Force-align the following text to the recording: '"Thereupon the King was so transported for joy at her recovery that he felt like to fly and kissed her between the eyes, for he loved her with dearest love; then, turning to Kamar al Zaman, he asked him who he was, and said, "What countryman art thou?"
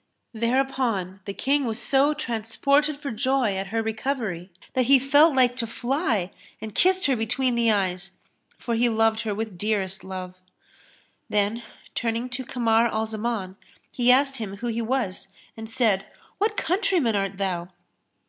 '"Thereupon 0.44 1.18
the 1.24 1.34
King 1.34 1.64
was 1.64 1.80
so 1.80 2.14
transported 2.14 2.96
for 2.96 3.10
joy 3.10 3.56
at 3.56 3.66
her 3.74 3.82
recovery 3.82 4.52
that 4.74 4.84
he 4.84 5.00
felt 5.00 5.34
like 5.34 5.56
to 5.56 5.66
fly 5.66 6.30
and 6.60 6.76
kissed 6.76 7.06
her 7.06 7.16
between 7.16 7.56
the 7.56 7.72
eyes, 7.72 8.18
for 8.56 8.76
he 8.76 8.88
loved 8.88 9.22
her 9.22 9.34
with 9.34 9.58
dearest 9.58 10.04
love; 10.04 10.36
then, 11.28 11.64
turning 11.96 12.28
to 12.28 12.44
Kamar 12.44 12.86
al 12.86 13.06
Zaman, 13.06 13.56
he 13.90 14.12
asked 14.12 14.36
him 14.36 14.58
who 14.58 14.68
he 14.68 14.80
was, 14.80 15.26
and 15.56 15.68
said, 15.68 16.06
"What 16.38 16.56
countryman 16.56 17.16
art 17.16 17.36
thou?" 17.38 17.70